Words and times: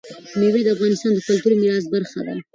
مېوې 0.39 0.61
د 0.63 0.67
افغانستان 0.75 1.11
د 1.13 1.19
کلتوري 1.27 1.55
میراث 1.61 1.85
برخه 1.93 2.19
ده. 2.27 2.35